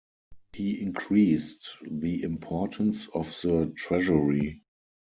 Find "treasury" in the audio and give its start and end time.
3.77-4.63